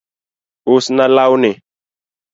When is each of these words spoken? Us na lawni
Us 0.75 0.85
na 0.95 1.05
lawni 1.15 1.51